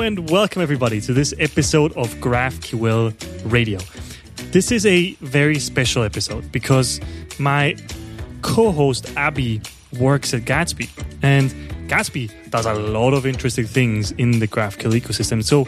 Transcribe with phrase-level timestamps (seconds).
[0.00, 3.78] And welcome everybody to this episode of GraphQL Radio.
[4.50, 7.00] This is a very special episode because
[7.38, 7.76] my
[8.40, 9.60] co-host Abby
[10.00, 10.88] works at Gatsby
[11.22, 11.50] and
[11.86, 15.44] Gatsby does a lot of interesting things in the GraphQL ecosystem.
[15.44, 15.66] So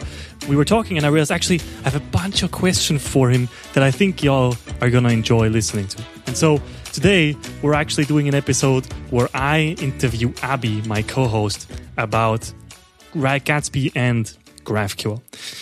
[0.49, 3.47] we were talking and I realized actually I have a bunch of questions for him
[3.73, 6.03] that I think y'all are going to enjoy listening to.
[6.25, 6.59] And so
[6.91, 12.51] today we're actually doing an episode where I interview Abby, my co-host, about
[13.13, 14.25] Gatsby and
[14.63, 15.21] GraphQL.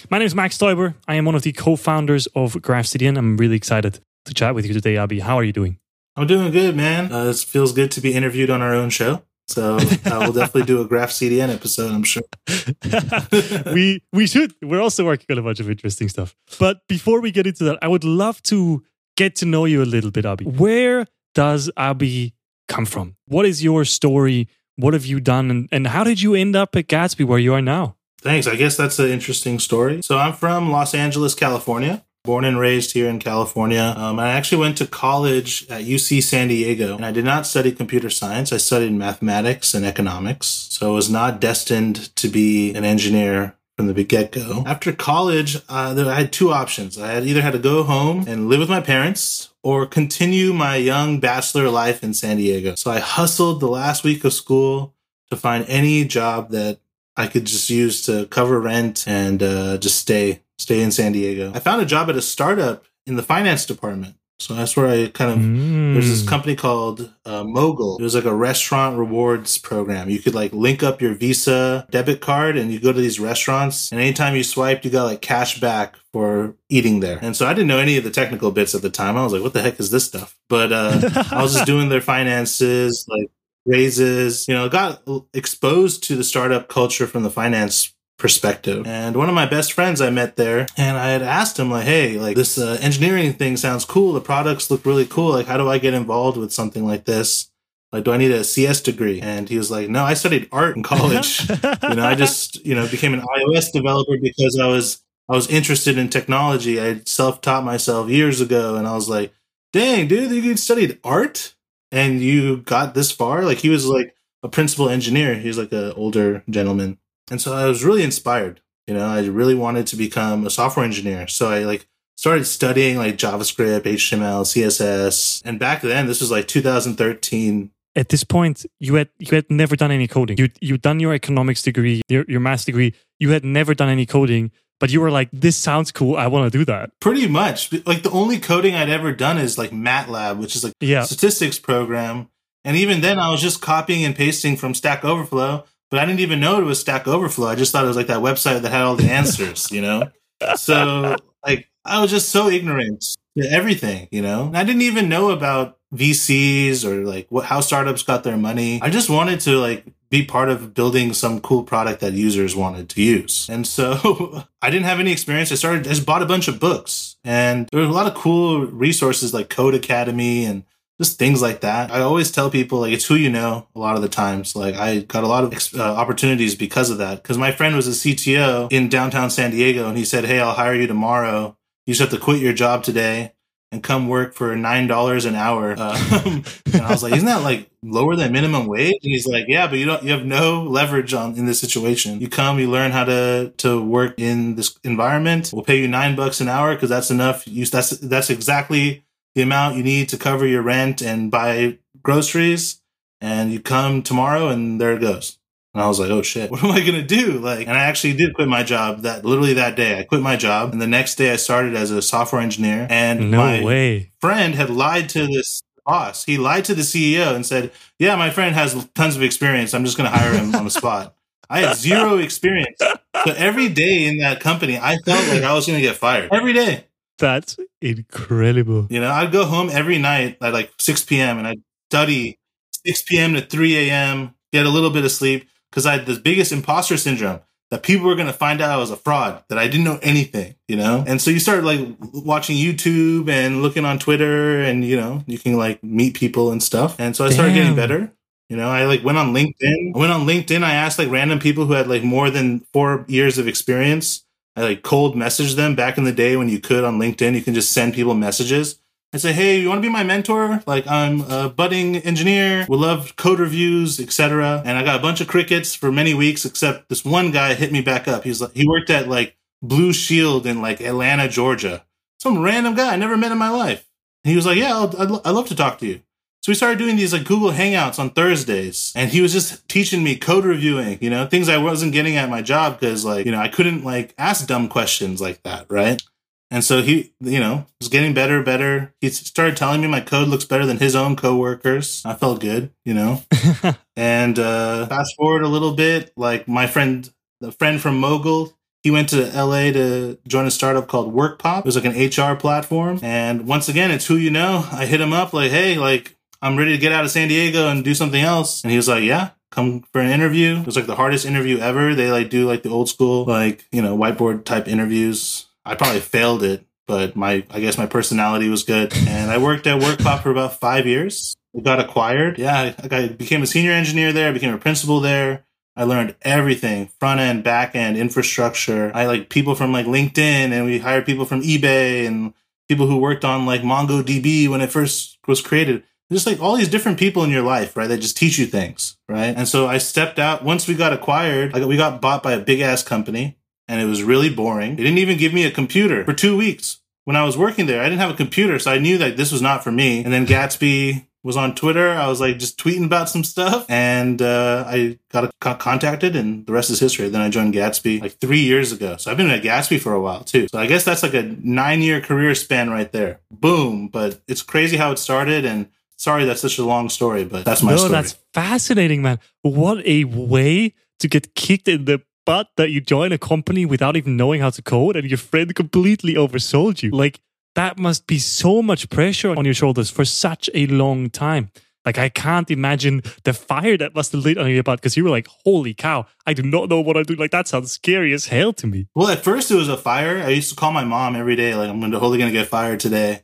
[0.09, 0.93] My name is Max Stoiber.
[1.07, 3.17] I am one of the co-founders of GraphCDN.
[3.17, 5.19] I'm really excited to chat with you today, Abby.
[5.19, 5.77] How are you doing?
[6.15, 7.11] I'm doing good, man.
[7.11, 9.23] Uh, it feels good to be interviewed on our own show.
[9.47, 12.23] So I will definitely do a GraphCDN episode, I'm sure.
[13.73, 14.53] we we should.
[14.61, 16.35] We're also working on a bunch of interesting stuff.
[16.57, 18.83] But before we get into that, I would love to
[19.17, 20.45] get to know you a little bit, Abby.
[20.45, 22.33] Where does Abby
[22.69, 23.17] come from?
[23.27, 24.47] What is your story?
[24.75, 25.51] What have you done?
[25.51, 27.95] And, and how did you end up at Gatsby where you are now?
[28.21, 28.47] Thanks.
[28.47, 30.01] I guess that's an interesting story.
[30.01, 32.03] So I'm from Los Angeles, California.
[32.23, 33.95] Born and raised here in California.
[33.97, 37.71] Um, I actually went to college at UC San Diego, and I did not study
[37.71, 38.53] computer science.
[38.53, 40.45] I studied mathematics and economics.
[40.45, 44.63] So I was not destined to be an engineer from the get go.
[44.67, 46.99] After college, uh, I had two options.
[46.99, 50.75] I had either had to go home and live with my parents or continue my
[50.75, 52.75] young bachelor life in San Diego.
[52.75, 54.93] So I hustled the last week of school
[55.31, 56.79] to find any job that
[57.17, 61.51] I could just use to cover rent and uh, just stay stay in San Diego.
[61.55, 64.15] I found a job at a startup in the finance department.
[64.41, 65.93] So that's where I kind of mm.
[65.93, 67.97] there's this company called uh, Mogul.
[67.97, 70.09] It was like a restaurant rewards program.
[70.09, 73.91] You could like link up your Visa debit card and you go to these restaurants,
[73.91, 77.19] and anytime you swiped, you got like cash back for eating there.
[77.21, 79.15] And so I didn't know any of the technical bits at the time.
[79.15, 81.89] I was like, "What the heck is this stuff?" But uh, I was just doing
[81.89, 83.29] their finances, like
[83.65, 84.47] raises.
[84.47, 88.85] You know, got exposed to the startup culture from the finance perspective.
[88.85, 91.85] And one of my best friends I met there, and I had asked him like,
[91.85, 94.13] "Hey, like this uh, engineering thing sounds cool.
[94.13, 95.31] The products look really cool.
[95.31, 97.51] Like, how do I get involved with something like this?"
[97.91, 99.19] Like, do I need a CS degree?
[99.19, 101.49] And he was like, no, I studied art in college.
[101.49, 105.49] you know, I just, you know, became an iOS developer because I was, I was
[105.49, 106.79] interested in technology.
[106.79, 108.75] I self taught myself years ago.
[108.75, 109.33] And I was like,
[109.73, 111.53] dang, dude, you studied art
[111.91, 113.43] and you got this far?
[113.43, 115.35] Like, he was like a principal engineer.
[115.35, 116.97] He was like an older gentleman.
[117.31, 118.61] And so I was really inspired.
[118.85, 121.27] You know, I really wanted to become a software engineer.
[121.27, 121.87] So I like
[122.17, 125.41] started studying like JavaScript, HTML, CSS.
[125.45, 127.71] And back then, this was like 2013.
[127.95, 130.37] At this point, you had you had never done any coding.
[130.37, 132.93] You you'd done your economics degree, your your math degree.
[133.19, 136.15] You had never done any coding, but you were like, "This sounds cool.
[136.15, 137.71] I want to do that." Pretty much.
[137.85, 141.03] Like the only coding I'd ever done is like MATLAB, which is like yeah.
[141.03, 142.29] statistics program.
[142.63, 146.21] And even then, I was just copying and pasting from Stack Overflow but I didn't
[146.21, 147.47] even know it was Stack Overflow.
[147.47, 150.09] I just thought it was like that website that had all the answers, you know?
[150.55, 153.05] So like I was just so ignorant
[153.37, 154.51] to everything, you know?
[154.55, 158.81] I didn't even know about VCs or like what how startups got their money.
[158.81, 162.89] I just wanted to like be part of building some cool product that users wanted
[162.89, 163.49] to use.
[163.49, 165.51] And so I didn't have any experience.
[165.51, 168.13] I started I just bought a bunch of books and there was a lot of
[168.13, 170.63] cool resources like Codecademy and
[171.01, 171.91] just things like that.
[171.91, 174.55] I always tell people like it's who you know a lot of the times.
[174.55, 177.23] Like I got a lot of uh, opportunities because of that.
[177.23, 180.53] Because my friend was a CTO in downtown San Diego, and he said, "Hey, I'll
[180.53, 181.57] hire you tomorrow.
[181.85, 183.33] You just have to quit your job today."
[183.73, 185.71] And come work for nine dollars an hour.
[185.71, 189.45] Um, and I was like, "Isn't that like lower than minimum wage?" And he's like,
[189.47, 190.03] "Yeah, but you don't.
[190.03, 192.19] You have no leverage on in this situation.
[192.19, 195.51] You come, you learn how to to work in this environment.
[195.53, 197.47] We'll pay you nine bucks an hour because that's enough.
[197.47, 202.81] You that's that's exactly the amount you need to cover your rent and buy groceries
[203.19, 205.37] and you come tomorrow and there it goes.
[205.73, 207.39] And I was like, oh shit, what am I going to do?
[207.39, 209.99] Like, and I actually did quit my job that literally that day.
[209.99, 210.73] I quit my job.
[210.73, 212.87] And the next day I started as a software engineer.
[212.89, 214.11] And no my way.
[214.19, 216.25] friend had lied to this boss.
[216.25, 219.73] He lied to the CEO and said, yeah, my friend has tons of experience.
[219.73, 221.15] I'm just going to hire him on the spot.
[221.49, 222.77] I had zero experience.
[222.79, 226.29] So every day in that company, I felt like I was going to get fired
[226.31, 226.85] every day.
[227.21, 228.87] That's incredible.
[228.89, 231.37] You know, I'd go home every night at like 6 p.m.
[231.37, 232.39] and I'd study
[232.85, 233.33] 6 p.m.
[233.35, 236.97] to 3 a.m., get a little bit of sleep because I had the biggest imposter
[236.97, 239.85] syndrome that people were going to find out I was a fraud, that I didn't
[239.85, 241.03] know anything, you know?
[241.07, 245.37] And so you start like watching YouTube and looking on Twitter and, you know, you
[245.37, 246.99] can like meet people and stuff.
[246.99, 248.11] And so I started getting better.
[248.49, 249.95] You know, I like went on LinkedIn.
[249.95, 250.63] I went on LinkedIn.
[250.63, 254.61] I asked like random people who had like more than four years of experience I
[254.61, 257.35] like cold message them back in the day when you could on LinkedIn.
[257.35, 258.79] You can just send people messages.
[259.13, 260.63] I say, hey, you want to be my mentor?
[260.65, 262.65] Like, I'm a budding engineer.
[262.69, 264.63] We love code reviews, etc.
[264.65, 267.73] And I got a bunch of crickets for many weeks, except this one guy hit
[267.73, 268.23] me back up.
[268.23, 271.83] He's like, he worked at like Blue Shield in like Atlanta, Georgia.
[272.19, 273.85] Some random guy I never met in my life.
[274.23, 276.01] And he was like, yeah, I'd, I'd, I'd love to talk to you.
[276.41, 280.03] So we started doing these like Google Hangouts on Thursdays, and he was just teaching
[280.03, 283.31] me code reviewing, you know, things I wasn't getting at my job because like, you
[283.31, 286.01] know, I couldn't like ask dumb questions like that, right?
[286.49, 288.93] And so he, you know, was getting better, better.
[289.01, 292.01] He started telling me my code looks better than his own coworkers.
[292.05, 293.21] I felt good, you know.
[293.95, 297.07] and uh, fast forward a little bit, like my friend,
[297.39, 298.51] the friend from Mogul,
[298.83, 301.59] he went to LA to join a startup called WorkPop.
[301.59, 302.99] It was like an HR platform.
[303.03, 304.67] And once again, it's who you know.
[304.71, 307.67] I hit him up like, hey, like I'm ready to get out of San Diego
[307.67, 308.63] and do something else.
[308.63, 310.57] And he was like, yeah, come for an interview.
[310.59, 311.93] It was like the hardest interview ever.
[311.93, 315.45] They like do like the old school, like, you know, whiteboard type interviews.
[315.65, 318.93] I probably failed it, but my, I guess my personality was good.
[319.07, 321.35] And I worked at WorkPop for about five years.
[321.53, 322.39] It got acquired.
[322.39, 325.45] Yeah, I, I became a senior engineer there, became a principal there.
[325.75, 328.91] I learned everything front end, back end, infrastructure.
[328.93, 332.33] I like people from like LinkedIn and we hired people from eBay and
[332.67, 336.69] people who worked on like MongoDB when it first was created just like all these
[336.69, 337.87] different people in your life, right?
[337.87, 339.35] That just teach you things, right?
[339.35, 341.53] And so I stepped out once we got acquired.
[341.53, 343.37] like we got bought by a big ass company,
[343.67, 344.75] and it was really boring.
[344.75, 347.81] They didn't even give me a computer for two weeks when I was working there.
[347.81, 350.03] I didn't have a computer, so I knew that this was not for me.
[350.03, 351.91] And then Gatsby was on Twitter.
[351.91, 356.53] I was like just tweeting about some stuff, and uh, I got contacted, and the
[356.53, 357.09] rest is history.
[357.09, 358.97] Then I joined Gatsby like three years ago.
[358.97, 360.47] So I've been at Gatsby for a while too.
[360.51, 363.19] So I guess that's like a nine year career span right there.
[363.29, 363.87] Boom!
[363.87, 365.67] But it's crazy how it started, and
[366.01, 367.91] Sorry, that's such a long story, but that's my no, story.
[367.91, 369.19] that's fascinating, man.
[369.43, 373.95] What a way to get kicked in the butt that you join a company without
[373.95, 376.89] even knowing how to code and your friend completely oversold you.
[376.89, 377.19] Like,
[377.53, 381.51] that must be so much pressure on your shoulders for such a long time.
[381.85, 385.03] Like, I can't imagine the fire that must have lit on your butt because you
[385.03, 387.19] were like, holy cow, I do not know what I'm doing.
[387.19, 388.87] Like, that sounds scary as hell to me.
[388.95, 390.17] Well, at first it was a fire.
[390.17, 392.79] I used to call my mom every day, like, I'm totally going to get fired
[392.79, 393.21] today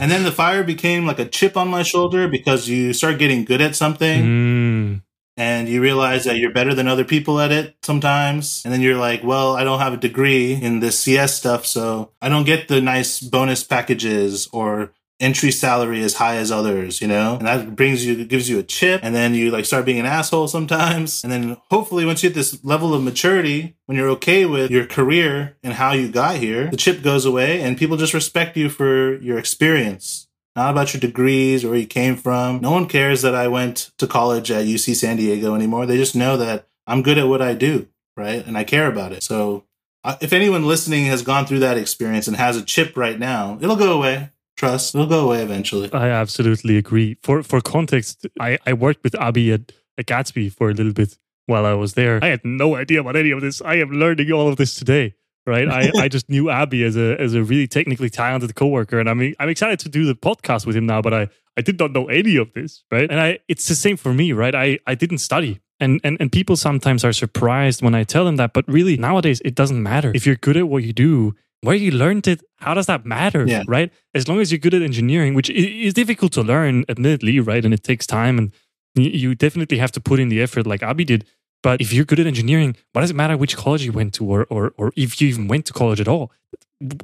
[0.00, 3.44] and then the fire became like a chip on my shoulder because you start getting
[3.44, 5.02] good at something mm.
[5.36, 8.62] and you realize that you're better than other people at it sometimes.
[8.64, 12.10] And then you're like, well, I don't have a degree in this CS stuff, so
[12.20, 17.08] I don't get the nice bonus packages or entry salary as high as others, you
[17.08, 17.36] know?
[17.36, 19.00] And that brings you, gives you a chip.
[19.02, 21.24] And then you like start being an asshole sometimes.
[21.24, 24.86] And then hopefully once you hit this level of maturity, when you're okay with your
[24.86, 28.68] career and how you got here, the chip goes away and people just respect you
[28.68, 30.28] for your experience.
[30.54, 32.60] Not about your degrees or where you came from.
[32.60, 35.84] No one cares that I went to college at UC San Diego anymore.
[35.86, 38.46] They just know that I'm good at what I do, right?
[38.46, 39.22] And I care about it.
[39.22, 39.64] So
[40.02, 43.58] uh, if anyone listening has gone through that experience and has a chip right now,
[43.60, 45.92] it'll go away trust will go away eventually.
[45.92, 47.16] I absolutely agree.
[47.22, 51.18] For for context, I, I worked with Abby at, at Gatsby for a little bit
[51.46, 52.18] while I was there.
[52.22, 53.62] I had no idea about any of this.
[53.62, 55.14] I am learning all of this today.
[55.48, 55.68] Right.
[55.68, 58.98] I, I just knew Abby as a as a really technically talented coworker.
[58.98, 61.78] And I'm I'm excited to do the podcast with him now, but I, I did
[61.78, 62.82] not know any of this.
[62.90, 63.08] Right.
[63.08, 64.56] And I it's the same for me, right?
[64.56, 65.60] I, I didn't study.
[65.78, 69.40] And, and and people sometimes are surprised when I tell them that, but really nowadays
[69.44, 70.10] it doesn't matter.
[70.16, 73.44] If you're good at what you do, where you learned it, how does that matter?
[73.46, 73.64] Yeah.
[73.66, 73.92] Right?
[74.14, 77.64] As long as you're good at engineering, which is difficult to learn, admittedly, right?
[77.64, 78.52] And it takes time and
[78.94, 81.24] you definitely have to put in the effort like Abby did.
[81.62, 84.24] But if you're good at engineering, what does it matter which college you went to
[84.24, 86.30] or, or, or if you even went to college at all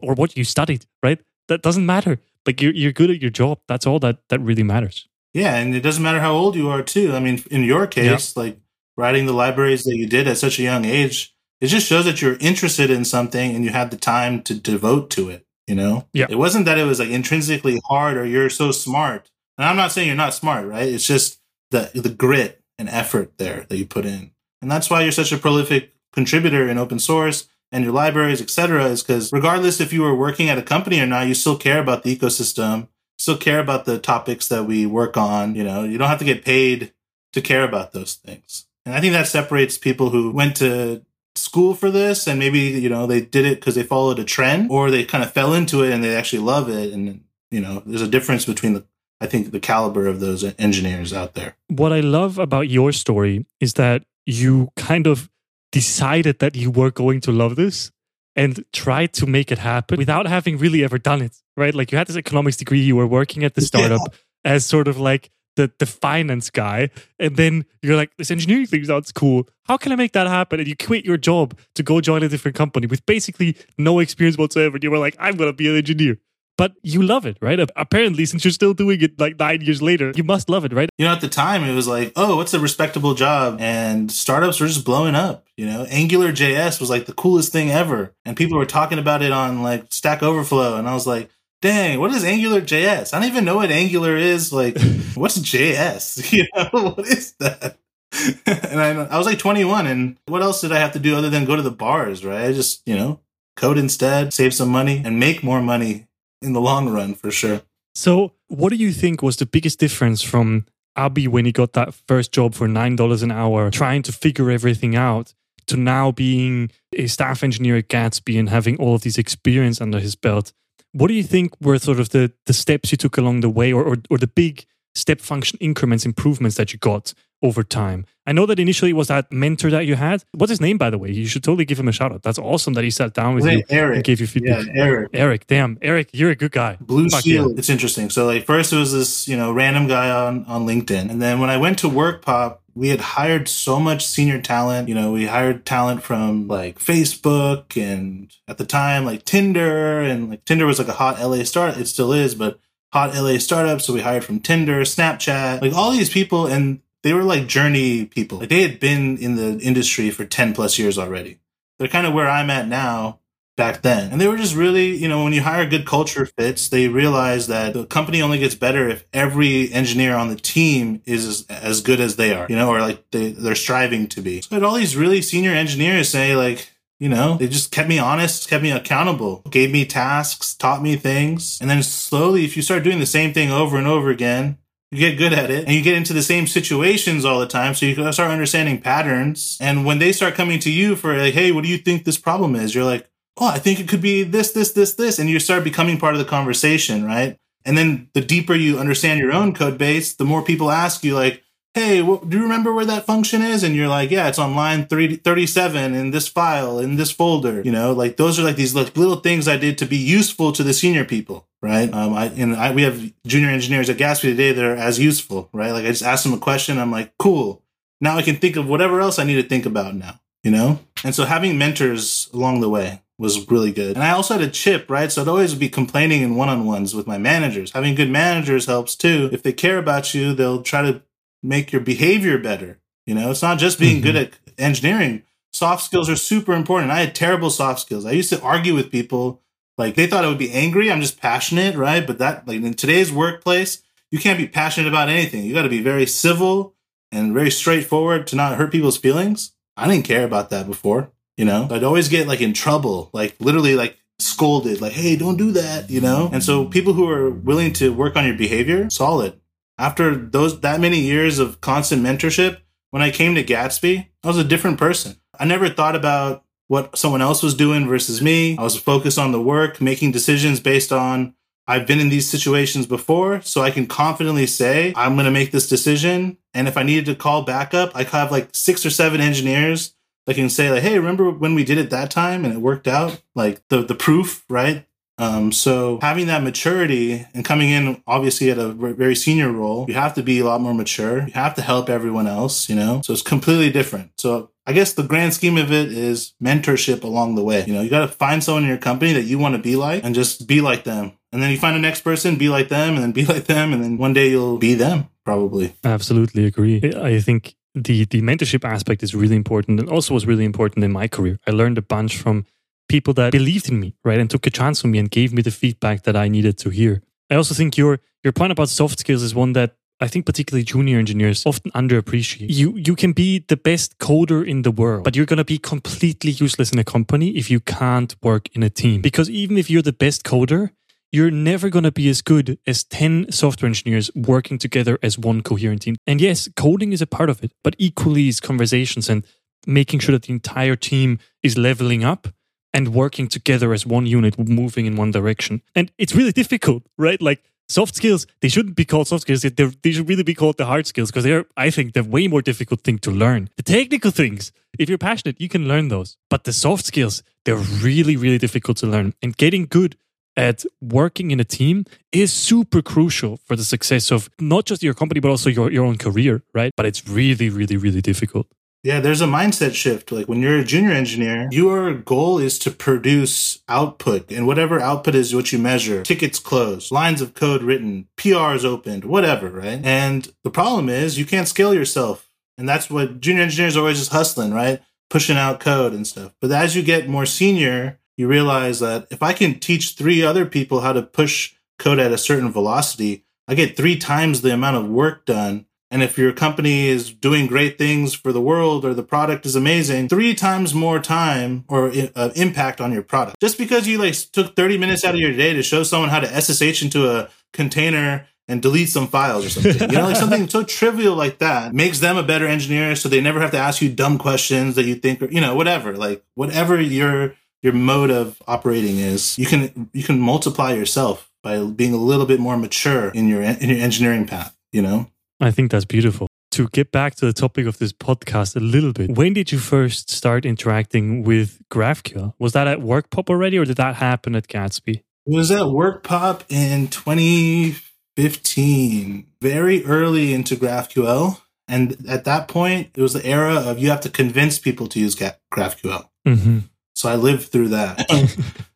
[0.00, 1.20] or what you studied, right?
[1.48, 2.18] That doesn't matter.
[2.46, 3.58] Like you're, you're good at your job.
[3.68, 5.08] That's all that, that really matters.
[5.34, 5.56] Yeah.
[5.56, 7.12] And it doesn't matter how old you are, too.
[7.14, 8.42] I mean, in your case, yeah.
[8.42, 8.58] like
[8.96, 12.20] writing the libraries that you did at such a young age, it just shows that
[12.20, 16.06] you're interested in something and you had the time to devote to it you know?
[16.12, 16.26] Yeah.
[16.28, 19.30] It wasn't that it was like intrinsically hard or you're so smart.
[19.58, 20.88] And i'm not saying you're not smart right?
[20.88, 21.40] It's just
[21.70, 24.32] the the grit and effort there that you put in.
[24.60, 28.84] And that's why you're such a prolific contributor in open source and your libraries etc
[28.86, 31.80] is because regardless if you were working at a company or not you still care
[31.80, 32.88] about the ecosystem
[33.18, 35.84] still care about the topics that we work on you know?
[35.84, 36.92] You don't have to get paid
[37.32, 38.66] to care about those things.
[38.84, 41.02] And i think that separates people who went to
[41.34, 44.70] school for this and maybe you know they did it because they followed a trend
[44.70, 47.82] or they kind of fell into it and they actually love it and you know
[47.86, 48.84] there's a difference between the
[49.20, 53.46] i think the caliber of those engineers out there what i love about your story
[53.60, 55.30] is that you kind of
[55.70, 57.90] decided that you were going to love this
[58.36, 61.96] and tried to make it happen without having really ever done it right like you
[61.96, 64.52] had this economics degree you were working at the startup yeah.
[64.52, 68.84] as sort of like the, the finance guy, and then you're like, this engineering thing
[68.84, 69.48] sounds cool.
[69.64, 70.60] How can I make that happen?
[70.60, 74.38] And you quit your job to go join a different company with basically no experience
[74.38, 74.76] whatsoever.
[74.76, 76.18] And you were like, I'm gonna be an engineer.
[76.58, 77.58] but you love it, right?
[77.76, 80.88] Apparently, since you're still doing it like nine years later, you must love it, right?
[80.98, 83.56] You know, at the time, it was like, oh, what's a respectable job?
[83.60, 85.46] And startups were just blowing up.
[85.56, 88.14] You know, Angular JS was like the coolest thing ever.
[88.24, 90.76] And people were talking about it on like Stack Overflow.
[90.76, 91.30] And I was like,
[91.62, 93.14] dang, what is Angular JS?
[93.14, 94.52] I don't even know what Angular is.
[94.52, 94.76] Like,
[95.14, 96.30] what's JS?
[96.32, 97.78] You know, what is that?
[98.46, 101.30] and I, I was like 21, and what else did I have to do other
[101.30, 102.44] than go to the bars, right?
[102.44, 103.20] I just, you know,
[103.56, 106.06] code instead, save some money, and make more money
[106.42, 107.62] in the long run for sure.
[107.94, 110.66] So, what do you think was the biggest difference from
[110.96, 114.94] Abby when he got that first job for $9 an hour, trying to figure everything
[114.94, 115.32] out,
[115.66, 120.00] to now being a staff engineer at Gatsby and having all of this experience under
[120.00, 120.52] his belt?
[120.92, 123.72] What do you think were sort of the, the steps you took along the way
[123.72, 128.06] or, or, or the big step function increments, improvements that you got over time.
[128.24, 130.22] I know that initially it was that mentor that you had.
[130.32, 131.10] What's his name, by the way?
[131.10, 132.22] You should totally give him a shout out.
[132.22, 133.96] That's awesome that he sat down with you Eric.
[133.96, 134.66] and gave you feedback.
[134.66, 135.10] Yeah, Eric.
[135.12, 135.76] Eric, damn.
[135.82, 136.78] Eric, you're a good guy.
[136.80, 137.52] Blue Fuck Shield.
[137.52, 137.58] Yeah.
[137.58, 138.10] It's interesting.
[138.10, 141.10] So like first it was this, you know, random guy on, on LinkedIn.
[141.10, 144.88] And then when I went to WorkPop, we had hired so much senior talent.
[144.88, 150.30] You know, we hired talent from like Facebook and at the time like Tinder and
[150.30, 151.76] like Tinder was like a hot LA start.
[151.76, 152.58] It still is, but
[152.92, 153.80] hot LA startup.
[153.80, 156.46] So we hired from Tinder, Snapchat, like all these people.
[156.46, 158.38] And they were like journey people.
[158.38, 161.38] Like they had been in the industry for 10 plus years already.
[161.78, 163.18] They're kind of where I'm at now
[163.56, 164.10] back then.
[164.10, 167.46] And they were just really, you know, when you hire good culture fits, they realize
[167.48, 172.00] that the company only gets better if every engineer on the team is as, good
[172.00, 174.40] as they are, you know, or like they, they're striving to be.
[174.40, 177.88] So I had all these really senior engineers say like, you know, they just kept
[177.88, 181.58] me honest, kept me accountable, gave me tasks, taught me things.
[181.60, 184.58] And then slowly, if you start doing the same thing over and over again,
[184.92, 187.74] you get good at it and you get into the same situations all the time.
[187.74, 189.58] So you start understanding patterns.
[189.60, 192.18] And when they start coming to you for like, Hey, what do you think this
[192.18, 192.74] problem is?
[192.74, 193.08] You're like,
[193.38, 195.18] Oh, I think it could be this, this, this, this.
[195.18, 197.38] And you start becoming part of the conversation, right?
[197.64, 201.14] And then the deeper you understand your own code base, the more people ask you
[201.14, 201.42] like,
[201.74, 203.62] hey, do you remember where that function is?
[203.62, 207.62] And you're like, yeah, it's on line 37 in this file, in this folder.
[207.62, 210.52] You know, like those are like these like, little things I did to be useful
[210.52, 211.92] to the senior people, right?
[211.92, 215.48] Um, I, and I, we have junior engineers at Gatsby today that are as useful,
[215.52, 215.72] right?
[215.72, 216.78] Like I just ask them a question.
[216.78, 217.62] I'm like, cool.
[218.00, 220.80] Now I can think of whatever else I need to think about now, you know?
[221.04, 223.94] And so having mentors along the way was really good.
[223.94, 225.12] And I also had a chip, right?
[225.12, 227.72] So I'd always be complaining in one on ones with my managers.
[227.72, 229.28] Having good managers helps too.
[229.32, 231.02] If they care about you, they'll try to
[231.42, 232.80] make your behavior better.
[233.06, 234.04] You know, it's not just being mm-hmm.
[234.04, 235.22] good at engineering.
[235.52, 236.90] Soft skills are super important.
[236.90, 238.06] I had terrible soft skills.
[238.06, 239.42] I used to argue with people
[239.78, 240.90] like they thought I would be angry.
[240.90, 242.06] I'm just passionate, right?
[242.06, 245.44] But that like in today's workplace, you can't be passionate about anything.
[245.44, 246.74] You got to be very civil
[247.10, 249.52] and very straightforward to not hurt people's feelings.
[249.76, 251.68] I didn't care about that before, you know.
[251.70, 255.90] I'd always get like in trouble, like literally like scolded, like, "Hey, don't do that,"
[255.90, 256.30] you know.
[256.32, 259.38] And so people who are willing to work on your behavior, solid
[259.78, 262.58] after those that many years of constant mentorship,
[262.90, 265.16] when I came to Gatsby, I was a different person.
[265.38, 268.56] I never thought about what someone else was doing versus me.
[268.56, 271.34] I was focused on the work, making decisions based on
[271.66, 275.52] I've been in these situations before, so I can confidently say I'm going to make
[275.52, 276.38] this decision.
[276.54, 279.94] And if I needed to call backup, I have like six or seven engineers
[280.26, 282.88] that can say like, "Hey, remember when we did it that time and it worked
[282.88, 284.86] out?" Like the the proof, right?
[285.18, 289.94] Um, so having that maturity and coming in obviously at a very senior role, you
[289.94, 291.26] have to be a lot more mature.
[291.26, 293.02] You have to help everyone else, you know?
[293.04, 294.12] So it's completely different.
[294.18, 297.64] So I guess the grand scheme of it is mentorship along the way.
[297.66, 299.76] You know, you got to find someone in your company that you want to be
[299.76, 301.12] like and just be like them.
[301.32, 303.72] And then you find the next person, be like them, and then be like them.
[303.72, 305.74] And then one day you'll be them, probably.
[305.84, 306.80] Absolutely agree.
[306.96, 310.92] I think the, the mentorship aspect is really important and also was really important in
[310.92, 311.38] my career.
[311.46, 312.46] I learned a bunch from
[312.88, 315.42] people that believed in me, right, and took a chance on me and gave me
[315.42, 317.02] the feedback that I needed to hear.
[317.30, 320.64] I also think your your point about soft skills is one that I think particularly
[320.64, 322.46] junior engineers often underappreciate.
[322.50, 325.58] You you can be the best coder in the world, but you're going to be
[325.58, 329.00] completely useless in a company if you can't work in a team.
[329.00, 330.70] Because even if you're the best coder,
[331.12, 335.42] you're never going to be as good as 10 software engineers working together as one
[335.42, 335.96] coherent team.
[336.06, 339.24] And yes, coding is a part of it, but equally is conversations and
[339.66, 342.28] making sure that the entire team is leveling up
[342.74, 345.60] and working together as one unit, moving in one direction.
[345.74, 347.20] And it's really difficult, right?
[347.20, 349.42] Like soft skills, they shouldn't be called soft skills.
[349.42, 352.26] They're, they should really be called the hard skills because they're, I think, the way
[352.26, 353.50] more difficult thing to learn.
[353.56, 356.16] The technical things, if you're passionate, you can learn those.
[356.30, 359.12] But the soft skills, they're really, really difficult to learn.
[359.22, 359.96] And getting good
[360.36, 364.94] at working in a team is super crucial for the success of not just your
[364.94, 366.72] company, but also your, your own career, right?
[366.76, 368.46] But it's really, really, really difficult.
[368.84, 370.10] Yeah, there's a mindset shift.
[370.10, 375.14] Like when you're a junior engineer, your goal is to produce output, and whatever output
[375.14, 379.80] is what you measure tickets closed, lines of code written, PRs opened, whatever, right?
[379.84, 382.28] And the problem is you can't scale yourself.
[382.58, 384.82] And that's what junior engineers are always just hustling, right?
[385.08, 386.34] Pushing out code and stuff.
[386.40, 390.46] But as you get more senior, you realize that if I can teach three other
[390.46, 394.76] people how to push code at a certain velocity, I get three times the amount
[394.76, 398.94] of work done and if your company is doing great things for the world or
[398.94, 403.36] the product is amazing, three times more time or uh, impact on your product.
[403.42, 406.20] Just because you like took 30 minutes out of your day to show someone how
[406.20, 409.90] to SSH into a container and delete some files or something.
[409.90, 413.20] You know, like something so trivial like that makes them a better engineer so they
[413.20, 415.94] never have to ask you dumb questions that you think are, you know, whatever.
[415.94, 421.62] Like whatever your your mode of operating is, you can you can multiply yourself by
[421.64, 425.08] being a little bit more mature in your in your engineering path, you know?
[425.40, 426.26] I think that's beautiful.
[426.52, 429.58] To get back to the topic of this podcast a little bit, when did you
[429.58, 432.34] first start interacting with GraphQL?
[432.38, 435.02] Was that at WorkPop already, or did that happen at Gatsby?
[435.24, 441.40] It was at WorkPop in 2015, very early into GraphQL.
[441.68, 445.00] And at that point, it was the era of you have to convince people to
[445.00, 446.10] use GraphQL.
[446.28, 446.58] Mm-hmm.
[447.02, 448.08] So I lived through that,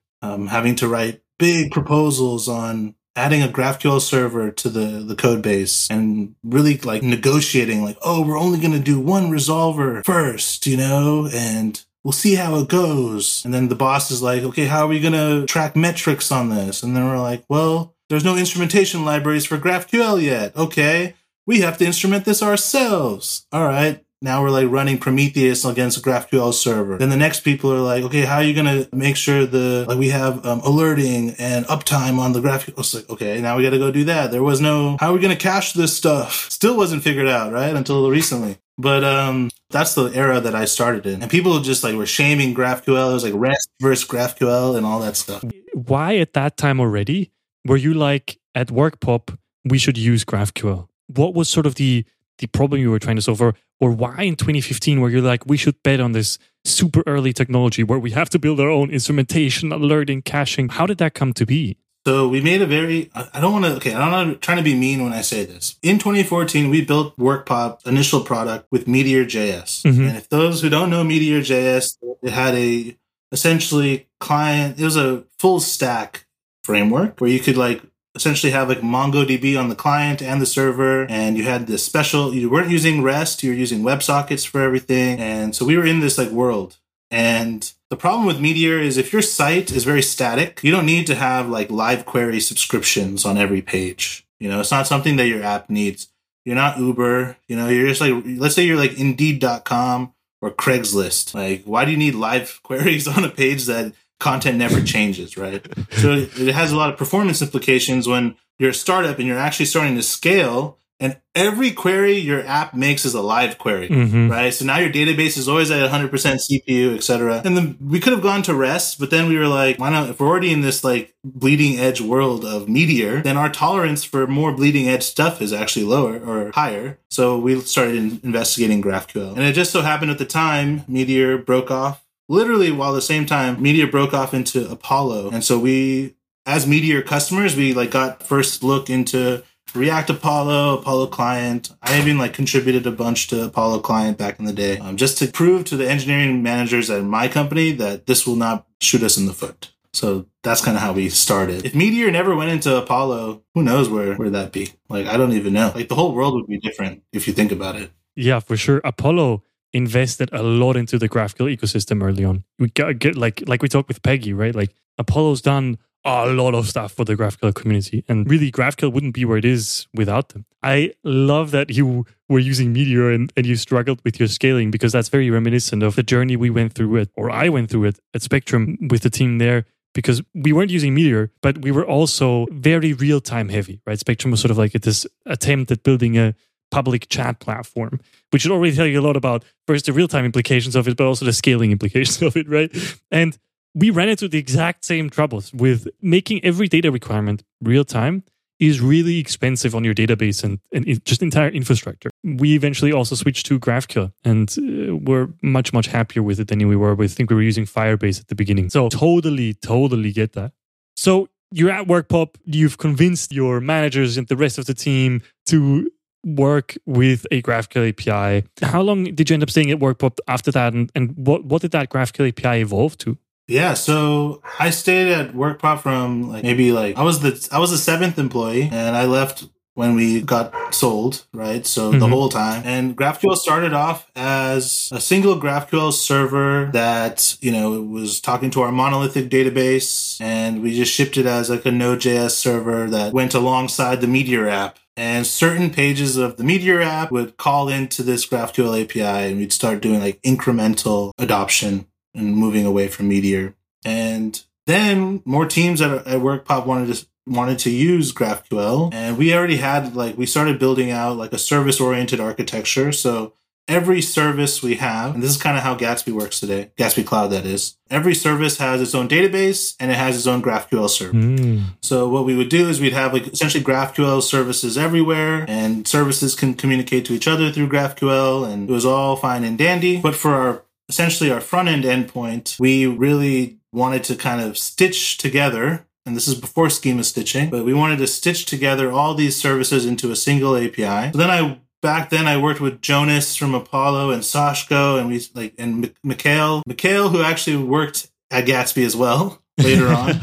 [0.23, 5.43] um, having to write big proposals on adding a GraphQL server to the, the code
[5.43, 10.67] base and really like negotiating like, oh, we're only going to do one resolver first,
[10.67, 13.45] you know, and we'll see how it goes.
[13.45, 16.51] And then the boss is like, okay, how are we going to track metrics on
[16.51, 16.83] this?
[16.83, 20.57] And then we're like, well, there's no instrumentation libraries for GraphQL yet.
[20.57, 21.15] Okay.
[21.47, 23.47] We have to instrument this ourselves.
[23.53, 24.05] All right.
[24.23, 26.97] Now we're like running Prometheus against a GraphQL server.
[26.97, 29.85] Then the next people are like, okay, how are you going to make sure the,
[29.87, 32.79] like we have um, alerting and uptime on the GraphQL?
[32.79, 34.31] It's like, okay, now we got to go do that.
[34.31, 36.49] There was no, how are we going to cache this stuff?
[36.51, 37.75] Still wasn't figured out, right?
[37.75, 38.57] Until recently.
[38.79, 41.21] But um, that's the era that I started in.
[41.23, 43.11] And people just like were shaming GraphQL.
[43.11, 45.45] It was like REST versus GraphQL and all that stuff.
[45.75, 47.33] Why at that time already
[47.67, 50.89] were you like at WorkPop, we should use GraphQL?
[51.09, 52.05] What was sort of the
[52.39, 55.47] the problem you were trying to solve or, or why in 2015 where you're like
[55.47, 58.91] we should bet on this super early technology where we have to build our own
[58.91, 60.69] instrumentation alerting caching?
[60.69, 61.77] How did that come to be?
[62.07, 64.77] So we made a very i don't want to okay i'm not trying to be
[64.77, 65.77] mean when i say this.
[65.83, 70.03] In 2014 we built workpop initial product with meteor js mm-hmm.
[70.03, 72.97] and if those who don't know meteor js it had a
[73.33, 76.27] essentially client it was a full stack
[76.63, 77.83] framework where you could like
[78.17, 82.35] essentially have like MongoDB on the client and the server, and you had this special.
[82.35, 86.01] You weren't using REST; you were using WebSockets for everything, and so we were in
[86.01, 86.79] this like world.
[87.11, 91.07] And the problem with Meteor is if your site is very static, you don't need
[91.07, 94.27] to have like live query subscriptions on every page.
[94.41, 96.09] You know, it's not something that your app needs.
[96.45, 97.37] You're not Uber.
[97.49, 101.35] You know, you're just like let's say you're like Indeed.com or Craigslist.
[101.35, 105.67] Like, why do you need live queries on a page that content never changes, right?
[105.97, 109.67] So it has a lot of performance implications when you're a startup and you're actually
[109.67, 114.31] starting to scale and every query your app makes is a live query, mm-hmm.
[114.31, 114.53] right?
[114.53, 117.43] So now your database is always at 100% CPU, etc.
[117.45, 120.09] And then we could have gone to REST, but then we were like, why not?
[120.09, 124.27] If we're already in this like bleeding edge world of Meteor, then our tolerance for
[124.27, 126.99] more bleeding edge stuff is actually lower or higher.
[127.11, 129.33] So we started in investigating GraphQL.
[129.33, 133.27] And it just so happened at the time, Meteor broke off literally while the same
[133.27, 138.23] time meteor broke off into apollo and so we as meteor customers we like got
[138.23, 139.43] first look into
[139.75, 144.45] react apollo apollo client i even like contributed a bunch to apollo client back in
[144.45, 148.27] the day um, just to prove to the engineering managers at my company that this
[148.27, 151.65] will not shoot us in the foot so that's kind of how we started.
[151.65, 154.69] If Meteor never went into Apollo, who knows where where that be?
[154.91, 155.73] Like I don't even know.
[155.75, 157.91] Like the whole world would be different if you think about it.
[158.15, 158.83] Yeah, for sure.
[158.85, 159.43] Apollo
[159.77, 162.45] invested a lot into the GraphQL ecosystem early on.
[162.59, 164.55] We got get like like we talked with Peggy, right?
[164.55, 169.15] Like Apollo's done a lot of stuff for the GraphQL community, and really GraphQL wouldn't
[169.15, 170.47] be where it is without them.
[170.63, 174.93] I love that you were using Meteor and, and you struggled with your scaling because
[174.93, 177.99] that's very reminiscent of the journey we went through it, or I went through it
[178.15, 182.47] at Spectrum with the team there because we weren't using Meteor, but we were also
[182.53, 183.99] very real time heavy, right?
[183.99, 186.35] Spectrum was sort of like this attempt at building a
[186.71, 188.01] public chat platform,
[188.31, 190.97] which should already tell you a lot about first the real time implications of it,
[190.97, 192.75] but also the scaling implications of it, right?
[193.11, 193.37] And
[193.75, 198.25] we ran into the exact same troubles with making every data requirement real time
[198.59, 202.11] is really expensive on your database and, and just entire infrastructure.
[202.25, 206.67] We eventually also switched to GraphQL and uh, we're much, much happier with it than
[206.67, 208.71] we were with, I think we were using Firebase at the beginning.
[208.71, 210.53] So totally, totally get that.
[210.97, 215.91] So you're at WorkPop, you've convinced your managers and the rest of the team to
[216.27, 218.47] work with a GraphQL API.
[218.63, 220.75] How long did you end up staying at WorkPop after that?
[220.75, 223.17] And, and what, what did that GraphQL API evolve to?
[223.49, 227.71] Yeah, so I stayed at WorkPop from like maybe like I was the I was
[227.71, 231.67] the seventh employee and I left when we got sold, right?
[231.67, 232.01] So mm-hmm.
[232.01, 232.63] the whole time.
[232.65, 238.63] And GraphQL started off as a single GraphQL server that, you know, was talking to
[238.63, 243.35] our monolithic database and we just shipped it as like a Node.js server that went
[243.35, 244.79] alongside the Meteor app.
[244.97, 249.53] And certain pages of the Meteor app would call into this GraphQL API and we'd
[249.53, 253.55] start doing like incremental adoption and moving away from Meteor.
[253.85, 259.35] And then more teams at, at WorkPop wanted to wanted to use GraphQL and we
[259.35, 262.93] already had like we started building out like a service oriented architecture.
[262.93, 263.33] So
[263.69, 267.29] every service we have, and this is kind of how Gatsby works today, Gatsby Cloud
[267.29, 267.77] that is.
[267.91, 271.13] Every service has its own database and it has its own GraphQL server.
[271.13, 271.63] Mm.
[271.83, 276.35] So what we would do is we'd have like essentially GraphQL services everywhere and services
[276.35, 280.01] can communicate to each other through GraphQL and it was all fine and dandy.
[280.01, 285.19] But for our essentially our front end endpoint, we really wanted to kind of stitch
[285.19, 289.37] together and this is before schema stitching, but we wanted to stitch together all these
[289.37, 291.11] services into a single API.
[291.13, 295.25] So then I back then I worked with Jonas from Apollo and Sashko and we
[295.35, 300.21] like and Mikhail, Mikhail who actually worked at Gatsby as well later on.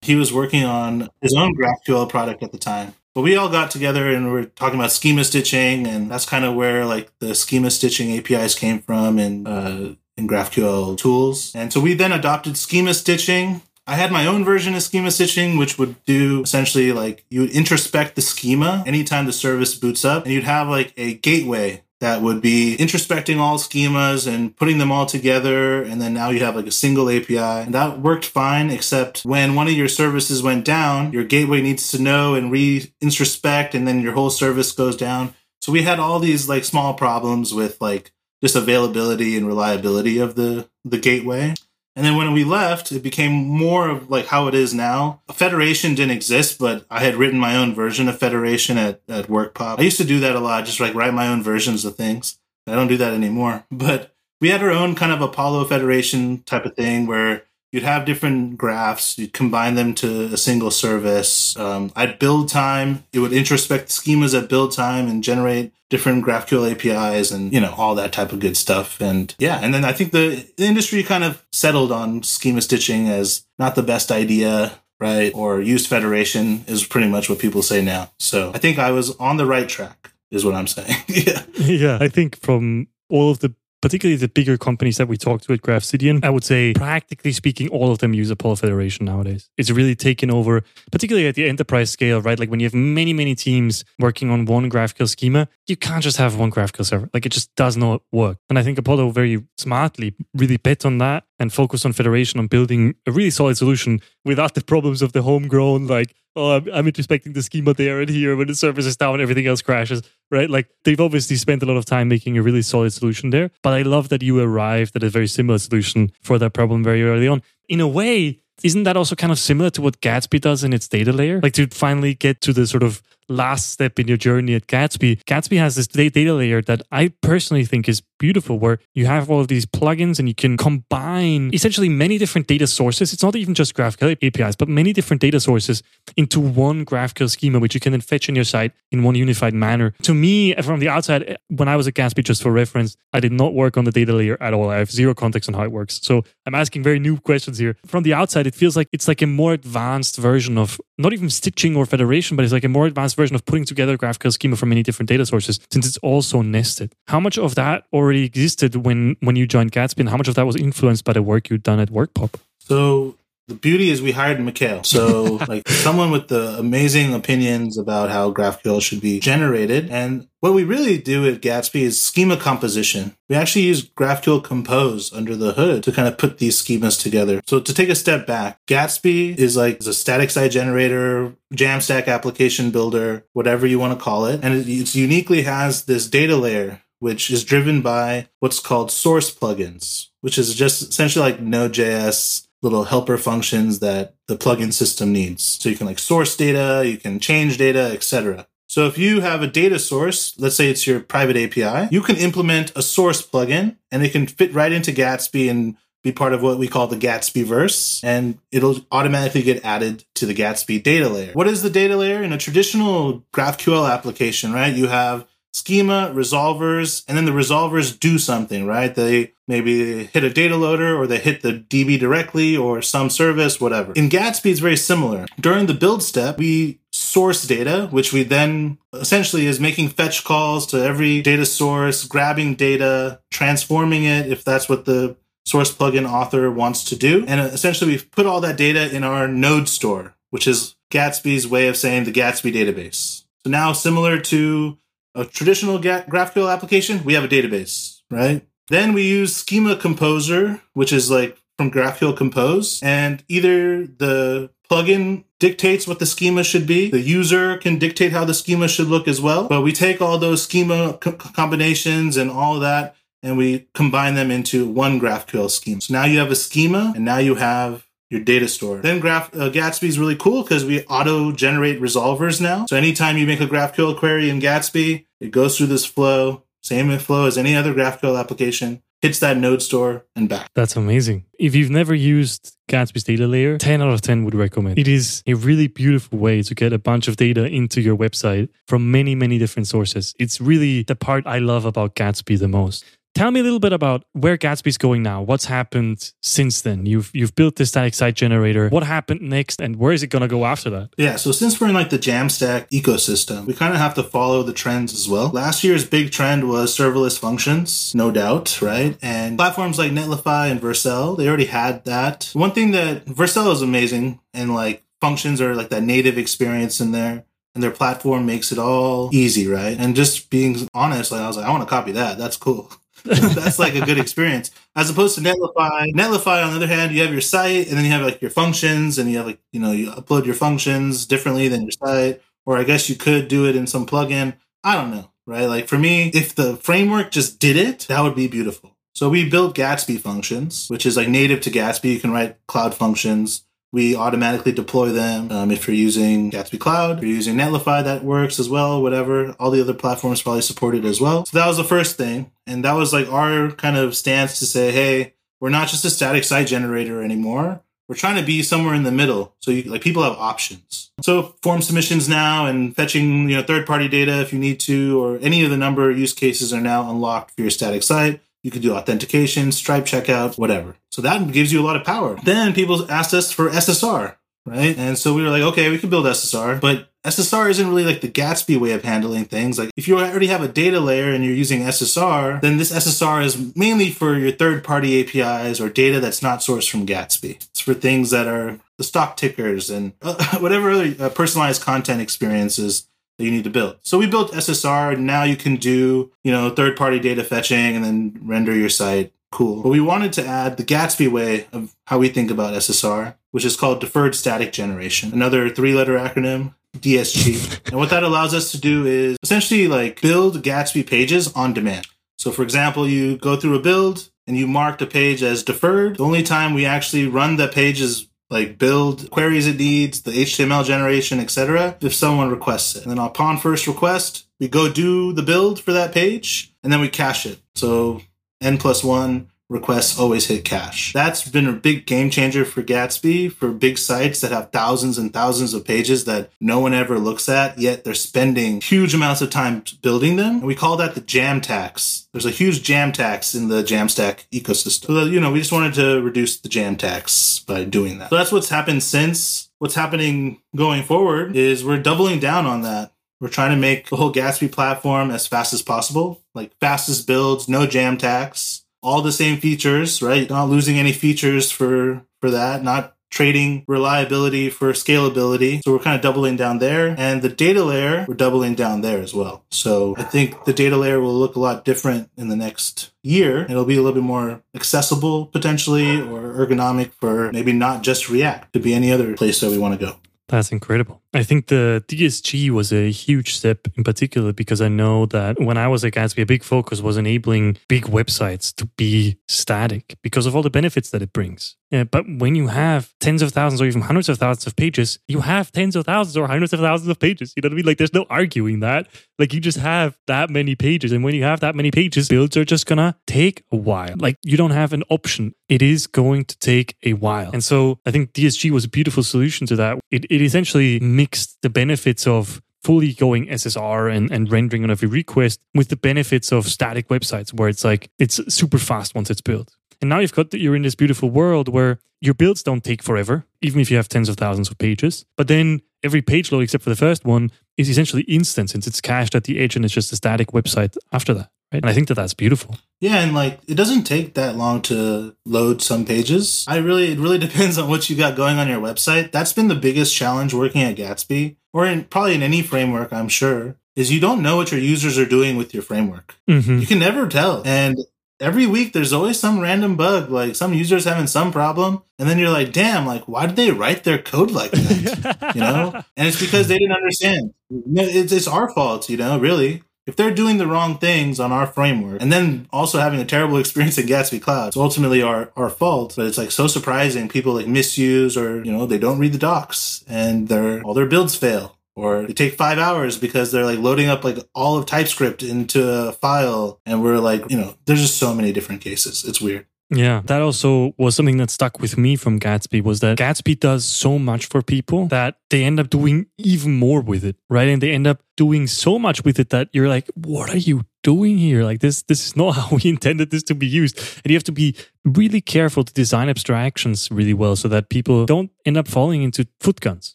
[0.00, 2.94] he was working on his own GraphQL product at the time.
[3.14, 6.46] But we all got together and we were talking about schema stitching, and that's kind
[6.46, 11.54] of where like the schema stitching APIs came from in uh, in GraphQL tools.
[11.54, 15.56] And so we then adopted schema stitching I had my own version of schema stitching,
[15.56, 20.24] which would do essentially like you would introspect the schema anytime the service boots up,
[20.24, 24.90] and you'd have like a gateway that would be introspecting all schemas and putting them
[24.90, 25.82] all together.
[25.82, 27.38] And then now you have like a single API.
[27.38, 31.92] And that worked fine, except when one of your services went down, your gateway needs
[31.92, 35.34] to know and re introspect, and then your whole service goes down.
[35.60, 40.34] So we had all these like small problems with like just availability and reliability of
[40.34, 41.54] the, the gateway.
[41.94, 45.20] And then when we left, it became more of like how it is now.
[45.28, 49.26] A Federation didn't exist, but I had written my own version of Federation at, at
[49.26, 49.78] WorkPop.
[49.78, 52.38] I used to do that a lot, just like write my own versions of things.
[52.66, 53.64] I don't do that anymore.
[53.70, 58.04] But we had our own kind of Apollo Federation type of thing where you'd have
[58.04, 61.56] different graphs, you'd combine them to a single service.
[61.56, 66.70] Um, at build time, it would introspect schemas at build time and generate different GraphQL
[66.70, 69.00] APIs and, you know, all that type of good stuff.
[69.00, 73.08] And yeah, and then I think the, the industry kind of settled on schema stitching
[73.08, 74.78] as not the best idea.
[75.00, 75.32] Right.
[75.34, 78.12] Or used federation is pretty much what people say now.
[78.20, 80.94] So I think I was on the right track, is what I'm saying.
[81.08, 81.42] yeah.
[81.58, 81.98] Yeah.
[82.00, 83.52] I think from all of the
[83.82, 87.68] particularly the bigger companies that we talk to at GraphCDN, I would say, practically speaking,
[87.68, 89.50] all of them use Apollo Federation nowadays.
[89.58, 92.38] It's really taken over, particularly at the enterprise scale, right?
[92.38, 96.16] Like when you have many, many teams working on one GraphQL schema, you can't just
[96.16, 97.10] have one GraphQL server.
[97.12, 98.38] Like it just does not work.
[98.48, 102.46] And I think Apollo very smartly really bet on that and focused on Federation on
[102.46, 106.86] building a really solid solution without the problems of the homegrown, like, oh, I'm, I'm
[106.86, 110.02] introspecting the schema there and here when the service is down, and everything else crashes,
[110.30, 110.48] right?
[110.48, 113.50] Like they've obviously spent a lot of time making a really solid solution there.
[113.62, 117.02] But I love that you arrived at a very similar solution for that problem very
[117.02, 117.42] early on.
[117.68, 120.88] In a way, isn't that also kind of similar to what Gatsby does in its
[120.88, 121.40] data layer?
[121.40, 125.22] Like to finally get to the sort of last step in your journey at Gatsby.
[125.24, 129.40] Gatsby has this data layer that I personally think is beautiful, where you have all
[129.40, 133.12] of these plugins and you can combine essentially many different data sources.
[133.12, 135.82] It's not even just GraphQL APIs, but many different data sources
[136.16, 139.54] into one GraphQL schema, which you can then fetch on your site in one unified
[139.54, 139.92] manner.
[140.02, 143.32] To me, from the outside, when I was at Gatsby, just for reference, I did
[143.32, 144.70] not work on the data layer at all.
[144.70, 145.98] I have zero context on how it works.
[146.02, 147.76] So I'm asking very new questions here.
[147.86, 151.28] From the outside, it feels like it's like a more advanced version of not even
[151.28, 154.32] stitching or federation, but it's like a more advanced version of putting together a GraphQL
[154.32, 156.92] schema from many different data sources since it's also nested.
[157.08, 160.34] How much of that already existed when when you joined Gatsby and how much of
[160.34, 162.34] that was influenced by the work you'd done at WorkPop?
[162.58, 163.16] So
[163.48, 164.84] the beauty is we hired Mikhail.
[164.84, 169.90] So like someone with the amazing opinions about how GraphQL should be generated.
[169.90, 173.16] And what we really do at Gatsby is schema composition.
[173.28, 177.40] We actually use GraphQL Compose under the hood to kind of put these schemas together.
[177.46, 182.06] So to take a step back, Gatsby is like is a static site generator, Jamstack
[182.06, 184.40] application builder, whatever you want to call it.
[184.42, 189.34] And it, it uniquely has this data layer which is driven by what's called source
[189.34, 195.44] plugins, which is just essentially like Node.js little helper functions that the plugin system needs.
[195.44, 198.46] So you can like source data, you can change data, etc.
[198.68, 202.16] So if you have a data source, let's say it's your private API, you can
[202.16, 206.42] implement a source plugin and it can fit right into Gatsby and be part of
[206.42, 211.08] what we call the Gatsby verse, and it'll automatically get added to the Gatsby data
[211.08, 211.32] layer.
[211.32, 212.22] What is the data layer?
[212.22, 214.74] In a traditional GraphQL application, right?
[214.74, 218.94] You have schema, resolvers, and then the resolvers do something, right?
[218.94, 223.60] They maybe hit a data loader or they hit the DB directly or some service,
[223.60, 223.92] whatever.
[223.92, 225.26] In Gatsby, it's very similar.
[225.38, 230.66] During the build step, we source data, which we then essentially is making fetch calls
[230.68, 236.50] to every data source, grabbing data, transforming it if that's what the source plugin author
[236.50, 237.24] wants to do.
[237.26, 241.68] And essentially, we've put all that data in our node store, which is Gatsby's way
[241.68, 243.24] of saying the Gatsby database.
[243.44, 244.78] So now, similar to
[245.14, 248.46] a traditional GraphQL application, we have a database, right?
[248.68, 255.24] Then we use Schema Composer, which is like from GraphQL Compose, and either the plugin
[255.38, 256.90] dictates what the schema should be.
[256.90, 259.48] The user can dictate how the schema should look as well.
[259.48, 264.14] But we take all those schema co- combinations and all of that and we combine
[264.14, 265.80] them into one GraphQL schema.
[265.80, 268.78] So now you have a schema and now you have your data store.
[268.78, 272.66] Then Graph uh, Gatsby is really cool because we auto generate resolvers now.
[272.66, 276.96] So anytime you make a GraphQL query in Gatsby, it goes through this flow, same
[276.98, 280.50] flow as any other GraphQL application, hits that node store and back.
[280.54, 281.24] That's amazing.
[281.38, 284.78] If you've never used Gatsby's data layer, 10 out of 10 would recommend.
[284.78, 288.50] It is a really beautiful way to get a bunch of data into your website
[288.68, 290.14] from many, many different sources.
[290.18, 292.84] It's really the part I love about Gatsby the most.
[293.14, 295.20] Tell me a little bit about where Gatsby's going now.
[295.20, 296.86] What's happened since then?
[296.86, 298.68] You've you've built this static site generator.
[298.70, 300.90] What happened next, and where is it going to go after that?
[300.96, 304.42] Yeah, so since we're in like the Jamstack ecosystem, we kind of have to follow
[304.42, 305.28] the trends as well.
[305.28, 308.96] Last year's big trend was serverless functions, no doubt, right?
[309.02, 312.30] And platforms like Netlify and Vercel, they already had that.
[312.32, 316.92] One thing that Vercel is amazing, and like functions are like that native experience in
[316.92, 319.76] there and their platform makes it all easy, right?
[319.78, 322.16] And just being honest, like I was like, I want to copy that.
[322.16, 322.72] That's cool.
[323.04, 324.50] that's like a good experience.
[324.76, 325.92] As opposed to Netlify.
[325.92, 328.30] Netlify, on the other hand, you have your site and then you have like your
[328.30, 332.22] functions and you have like, you know, you upload your functions differently than your site.
[332.46, 334.34] Or I guess you could do it in some plugin.
[334.64, 335.46] I don't know, right?
[335.46, 338.76] Like for me, if the framework just did it, that would be beautiful.
[338.94, 341.92] So we built Gatsby functions, which is like native to Gatsby.
[341.92, 345.32] You can write cloud functions we automatically deploy them.
[345.32, 349.32] Um, if you're using Gatsby Cloud, if you're using Netlify, that works as well, whatever.
[349.40, 351.24] All the other platforms probably support it as well.
[351.24, 352.30] So that was the first thing.
[352.46, 355.90] And that was like our kind of stance to say, hey, we're not just a
[355.90, 357.62] static site generator anymore.
[357.88, 359.34] We're trying to be somewhere in the middle.
[359.40, 360.92] So you, like people have options.
[361.02, 365.02] So form submissions now and fetching, you know, third party data if you need to,
[365.02, 368.20] or any of the number of use cases are now unlocked for your static site.
[368.42, 370.76] You can do authentication, Stripe checkout, whatever.
[370.90, 372.18] So that gives you a lot of power.
[372.22, 374.76] Then people asked us for SSR, right?
[374.76, 378.00] And so we were like, okay, we can build SSR, but SSR isn't really like
[378.00, 379.58] the Gatsby way of handling things.
[379.58, 383.24] Like if you already have a data layer and you're using SSR, then this SSR
[383.24, 387.36] is mainly for your third party APIs or data that's not sourced from Gatsby.
[387.36, 392.00] It's for things that are the stock tickers and uh, whatever other uh, personalized content
[392.00, 392.88] experiences
[393.22, 393.76] that you need to build.
[393.82, 397.84] So we built SSR now you can do, you know, third party data fetching and
[397.84, 399.12] then render your site.
[399.30, 399.62] Cool.
[399.62, 403.44] But we wanted to add the Gatsby way of how we think about SSR, which
[403.44, 405.12] is called deferred static generation.
[405.12, 407.68] Another three letter acronym, DSG.
[407.68, 411.86] and what that allows us to do is essentially like build Gatsby pages on demand.
[412.18, 415.96] So for example, you go through a build and you marked a page as deferred.
[415.96, 420.10] The only time we actually run the page is like build queries it needs, the
[420.10, 421.76] HTML generation, etc.
[421.80, 422.82] if someone requests it.
[422.82, 426.80] And then upon first request, we go do the build for that page and then
[426.80, 427.38] we cache it.
[427.54, 428.00] So
[428.40, 430.92] n plus one requests always hit cache.
[430.92, 435.12] That's been a big game changer for Gatsby for big sites that have thousands and
[435.12, 439.30] thousands of pages that no one ever looks at, yet they're spending huge amounts of
[439.30, 440.36] time building them.
[440.36, 442.08] And we call that the jam tax.
[442.12, 444.86] There's a huge jam tax in the Jamstack ecosystem.
[444.86, 448.10] So, you know, we just wanted to reduce the jam tax by doing that.
[448.10, 449.50] So that's what's happened since.
[449.58, 452.92] What's happening going forward is we're doubling down on that.
[453.20, 457.48] We're trying to make the whole Gatsby platform as fast as possible, like fastest builds,
[457.48, 460.28] no jam tax, all the same features, right?
[460.28, 465.62] Not losing any features for for that, not trading reliability for scalability.
[465.62, 466.94] So we're kind of doubling down there.
[466.98, 469.44] And the data layer, we're doubling down there as well.
[469.50, 473.42] So I think the data layer will look a lot different in the next year.
[473.42, 478.54] It'll be a little bit more accessible potentially or ergonomic for maybe not just React,
[478.54, 479.96] to be any other place that we want to go.
[480.28, 481.01] That's incredible.
[481.14, 485.58] I think the DSG was a huge step in particular because I know that when
[485.58, 490.24] I was at Gatsby, a big focus was enabling big websites to be static because
[490.24, 491.56] of all the benefits that it brings.
[491.72, 494.98] Yeah, but when you have tens of thousands or even hundreds of thousands of pages,
[495.08, 497.32] you have tens of thousands or hundreds of thousands of pages.
[497.34, 497.64] You know what I mean?
[497.64, 498.88] Like there's no arguing that.
[499.18, 500.92] Like you just have that many pages.
[500.92, 503.94] And when you have that many pages, builds are just gonna take a while.
[503.96, 505.34] Like you don't have an option.
[505.48, 507.30] It is going to take a while.
[507.32, 509.78] And so I think DSG was a beautiful solution to that.
[509.90, 514.86] It, it essentially mixed the benefits of fully going SSR and, and rendering on every
[514.86, 519.20] request with the benefits of static websites where it's like it's super fast once it's
[519.20, 519.56] built.
[519.82, 522.82] And now you've got that you're in this beautiful world where your builds don't take
[522.82, 525.04] forever, even if you have tens of thousands of pages.
[525.16, 528.80] But then every page load except for the first one is essentially instant since it's
[528.80, 531.30] cached at the edge and it's just a static website after that.
[531.52, 531.62] Right?
[531.62, 532.56] And I think that that's beautiful.
[532.80, 536.46] Yeah, and like it doesn't take that long to load some pages.
[536.48, 539.12] I really it really depends on what you got going on your website.
[539.12, 543.08] That's been the biggest challenge working at Gatsby or in probably in any framework, I'm
[543.08, 546.14] sure, is you don't know what your users are doing with your framework.
[546.28, 546.58] Mm-hmm.
[546.58, 547.42] You can never tell.
[547.44, 547.78] And
[548.22, 552.18] every week there's always some random bug, like some users having some problem, and then
[552.18, 555.32] you're like, damn, like why did they write their code like that?
[555.34, 555.82] you know?
[555.96, 557.34] And it's because they didn't understand.
[557.50, 559.62] It's it's our fault, you know, really.
[559.84, 563.38] If they're doing the wrong things on our framework and then also having a terrible
[563.38, 565.94] experience in Gatsby Cloud, it's ultimately our, our fault.
[565.96, 567.08] But it's like so surprising.
[567.08, 570.86] People like misuse or, you know, they don't read the docs and their all their
[570.86, 574.66] builds fail or they take five hours because they're like loading up like all of
[574.66, 576.60] TypeScript into a file.
[576.66, 579.04] And we're like, you know, there's just so many different cases.
[579.06, 579.46] It's weird.
[579.74, 583.64] Yeah, that also was something that stuck with me from Gatsby was that Gatsby does
[583.64, 587.48] so much for people that they end up doing even more with it, right?
[587.48, 590.66] And they end up doing so much with it that you're like, what are you
[590.82, 591.42] doing here?
[591.42, 593.78] Like this, this is not how we intended this to be used.
[594.04, 594.54] And you have to be
[594.84, 599.26] really careful to design abstractions really well so that people don't end up falling into
[599.40, 599.94] foot guns.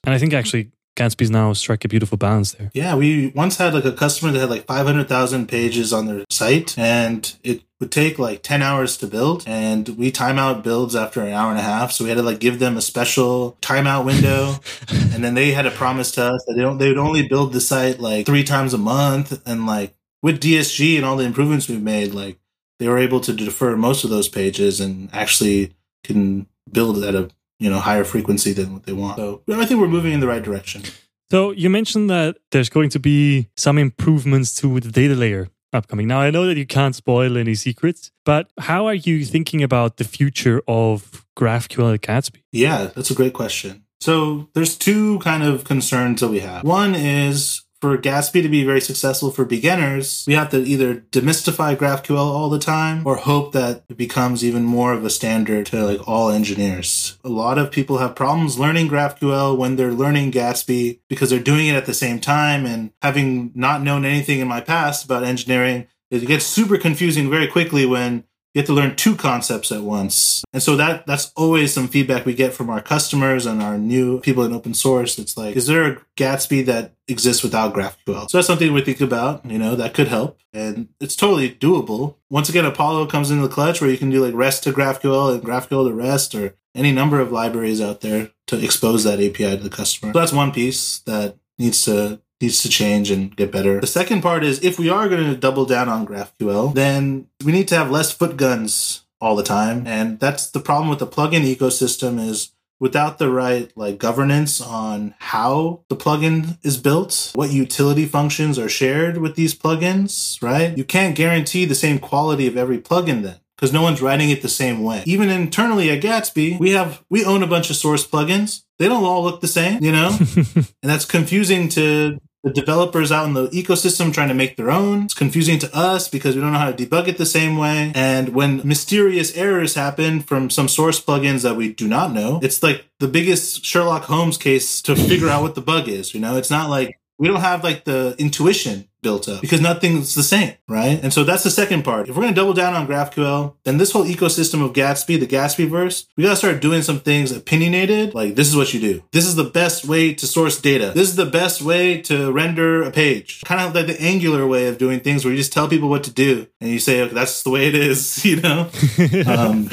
[0.05, 2.71] And I think actually Gatsby's now struck a beautiful balance there.
[2.73, 6.77] Yeah, we once had like a customer that had like 500,000 pages on their site
[6.77, 11.21] and it would take like 10 hours to build and we time out builds after
[11.21, 11.91] an hour and a half.
[11.91, 14.55] So we had to like give them a special timeout window.
[15.13, 17.53] and then they had to promise to us that they don't, they would only build
[17.53, 19.39] the site like three times a month.
[19.45, 22.39] And like with DSG and all the improvements we've made, like
[22.79, 27.29] they were able to defer most of those pages and actually can build at a
[27.59, 29.17] you know higher frequency than what they want.
[29.17, 30.83] So I think we're moving in the right direction.
[31.29, 36.07] So you mentioned that there's going to be some improvements to the data layer upcoming.
[36.07, 39.97] Now I know that you can't spoil any secrets, but how are you thinking about
[39.97, 42.43] the future of GraphQL at Gatsby?
[42.51, 43.83] Yeah, that's a great question.
[43.99, 46.63] So there's two kind of concerns that we have.
[46.63, 51.75] One is for Gatsby to be very successful for beginners, we have to either demystify
[51.75, 55.85] GraphQL all the time or hope that it becomes even more of a standard to
[55.85, 57.17] like all engineers.
[57.23, 61.67] A lot of people have problems learning GraphQL when they're learning Gatsby because they're doing
[61.67, 65.87] it at the same time and having not known anything in my past about engineering,
[66.09, 68.23] it gets super confusing very quickly when
[68.57, 70.43] you have to learn two concepts at once.
[70.51, 74.19] And so that that's always some feedback we get from our customers and our new
[74.19, 75.19] people in open source.
[75.19, 78.27] It's like, is there a Gatsby that exists without GraphQL?
[78.31, 80.39] So that's something we think about, you know, that could help.
[80.53, 82.15] And it's totally doable.
[82.31, 85.35] Once again, Apollo comes into the clutch where you can do like REST to GraphQL
[85.35, 89.55] and GraphQL to REST or any number of libraries out there to expose that API
[89.55, 90.13] to the customer.
[90.13, 93.79] So that's one piece that needs to needs to change and get better.
[93.81, 97.51] The second part is if we are going to double down on GraphQL, then we
[97.51, 99.87] need to have less foot guns all the time.
[99.87, 105.15] And that's the problem with the plugin ecosystem is without the right like governance on
[105.19, 110.77] how the plugin is built, what utility functions are shared with these plugins, right?
[110.77, 114.43] You can't guarantee the same quality of every plugin then because no one's writing it
[114.43, 115.03] the same way.
[115.05, 118.63] Even internally at Gatsby, we have we own a bunch of source plugins.
[118.77, 120.15] They don't all look the same, you know?
[120.35, 125.03] and that's confusing to the developers out in the ecosystem trying to make their own.
[125.03, 127.91] It's confusing to us because we don't know how to debug it the same way.
[127.95, 132.61] And when mysterious errors happen from some source plugins that we do not know, it's
[132.63, 136.13] like the biggest Sherlock Holmes case to figure out what the bug is.
[136.13, 140.15] You know, it's not like we don't have like the intuition built up because nothing's
[140.15, 140.99] the same, right?
[141.01, 142.09] And so that's the second part.
[142.09, 145.25] If we're going to double down on GraphQL, then this whole ecosystem of Gatsby, the
[145.25, 148.13] Gatsby verse, we got to start doing some things opinionated.
[148.13, 149.03] Like this is what you do.
[149.13, 150.91] This is the best way to source data.
[150.93, 153.43] This is the best way to render a page.
[153.45, 156.03] Kind of like the angular way of doing things where you just tell people what
[156.03, 158.69] to do and you say, okay, that's the way it is, you know?
[159.25, 159.69] um,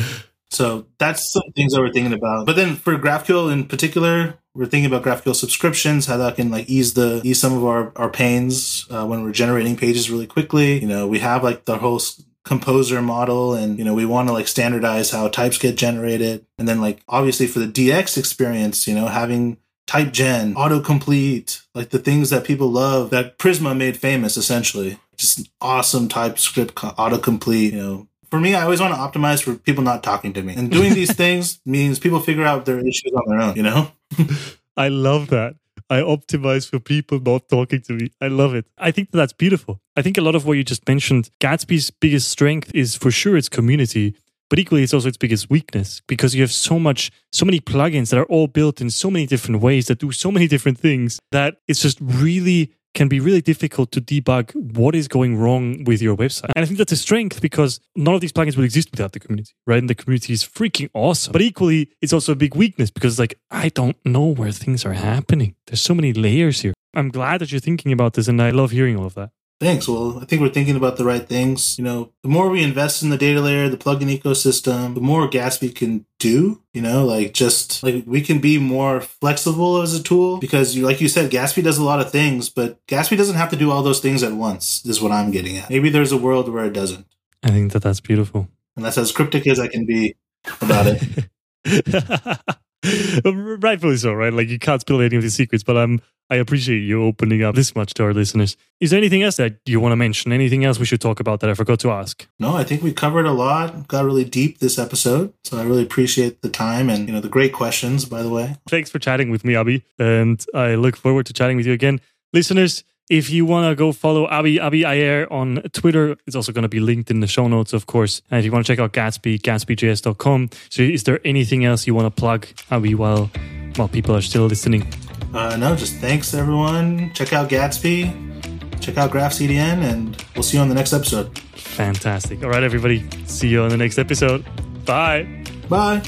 [0.51, 2.47] so that's some things that we're thinking about.
[2.47, 6.69] But then for GraphQL in particular, we're thinking about GraphQL subscriptions, how that can like
[6.69, 10.81] ease the ease some of our our pains uh, when we're generating pages really quickly.
[10.81, 12.01] You know, we have like the whole
[12.45, 16.69] composer model and you know we want to like standardize how types get generated and
[16.69, 21.99] then like obviously for the dx experience you know having type gen autocomplete like the
[21.99, 28.09] things that people love that prisma made famous essentially just awesome typescript autocomplete you know
[28.31, 30.55] for me, I always want to optimize for people not talking to me.
[30.55, 33.93] And doing these things means people figure out their issues on their own, you know?
[34.77, 35.57] I love that.
[35.91, 38.11] I optimize for people not talking to me.
[38.21, 38.67] I love it.
[38.79, 39.81] I think that that's beautiful.
[39.97, 43.37] I think a lot of what you just mentioned, Gatsby's biggest strength is for sure
[43.37, 44.17] its community,
[44.49, 48.11] but equally it's also its biggest weakness because you have so much, so many plugins
[48.11, 51.21] that are all built in so many different ways that do so many different things
[51.33, 56.01] that it's just really can be really difficult to debug what is going wrong with
[56.01, 56.51] your website.
[56.55, 59.21] And I think that's a strength because none of these plugins would exist without the
[59.21, 59.79] community, right?
[59.79, 61.33] And the community is freaking awesome.
[61.33, 64.93] But equally, it's also a big weakness because, like, I don't know where things are
[64.93, 65.57] happening.
[65.67, 66.73] There's so many layers here.
[66.95, 69.31] I'm glad that you're thinking about this, and I love hearing all of that.
[69.65, 69.89] Thanks.
[69.89, 71.79] Well, I think we're thinking about the right things.
[71.79, 75.27] You know, the more we invest in the data layer, the plugin ecosystem, the more
[75.27, 76.61] Gatsby can do.
[76.75, 80.85] You know, like just like we can be more flexible as a tool because you,
[80.85, 83.71] like you said, Gatsby does a lot of things, but Gatsby doesn't have to do
[83.71, 84.85] all those things at once.
[84.85, 85.71] Is what I'm getting at.
[85.71, 87.07] Maybe there's a world where it doesn't.
[87.43, 88.49] I think that that's beautiful.
[88.77, 90.15] And that's as cryptic as I can be
[90.61, 91.29] about it.
[93.25, 94.33] Rightfully so, right?
[94.33, 97.55] Like you can't spill any of these secrets, but I'm I appreciate you opening up
[97.55, 98.57] this much to our listeners.
[98.81, 100.33] Is there anything else that you want to mention?
[100.33, 102.27] Anything else we should talk about that I forgot to ask?
[102.41, 103.89] No, I think we covered a lot.
[103.89, 107.29] Got really deep this episode, so I really appreciate the time and you know the
[107.29, 108.07] great questions.
[108.07, 111.57] By the way, thanks for chatting with me, Abhi, and I look forward to chatting
[111.59, 112.01] with you again,
[112.33, 112.85] listeners.
[113.11, 116.69] If you want to go follow Abhi, Abhi Aiyer on Twitter, it's also going to
[116.69, 118.23] be linked in the show notes, of course.
[118.31, 120.51] And if you want to check out Gatsby, gatsbyjs.com.
[120.71, 123.31] So is there anything else you want to plug, Abhi, while,
[123.77, 124.91] while people are still listening?
[125.35, 127.13] Uh, no, just thanks, everyone.
[127.13, 131.39] Check out Gatsby, check out GraphCDN, and we'll see you on the next episode.
[131.39, 132.43] Fantastic.
[132.43, 133.05] All right, everybody.
[133.27, 134.45] See you on the next episode.
[134.87, 135.27] Bye.
[135.69, 136.03] Bye.